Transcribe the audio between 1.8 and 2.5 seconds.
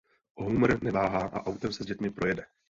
s dětmi projede.